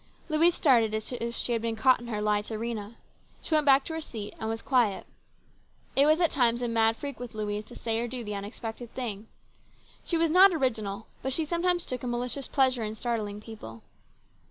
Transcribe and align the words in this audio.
Louise 0.29 0.55
started 0.55 0.95
as 0.95 1.11
if 1.11 1.35
she 1.35 1.51
had 1.51 1.61
been 1.61 1.75
caught 1.75 1.99
in 1.99 2.07
her 2.07 2.23
lie 2.23 2.41
to 2.41 2.55
Rhena. 2.55 2.95
She 3.43 3.53
went 3.53 3.67
back 3.67 3.85
to 3.85 3.93
her 3.93 4.01
seat 4.01 4.33
and 4.39 4.49
was 4.49 4.63
silent. 4.67 5.05
It 5.95 6.07
was 6.07 6.19
at 6.19 6.31
times 6.31 6.63
a 6.63 6.67
mad 6.67 6.97
freak 6.97 7.19
with 7.19 7.35
Louise 7.35 7.65
to 7.65 7.75
say 7.75 7.99
or 7.99 8.07
do 8.07 8.23
the 8.23 8.33
unexpected 8.33 8.91
thing. 8.95 9.27
She 10.03 10.17
was 10.17 10.31
not 10.31 10.53
original, 10.53 11.05
but 11.21 11.33
she 11.33 11.45
sometimes 11.45 11.85
took 11.85 12.01
a 12.01 12.07
malicious 12.07 12.47
pleasure 12.47 12.81
in 12.81 12.95
startling 12.95 13.41
people. 13.41 13.83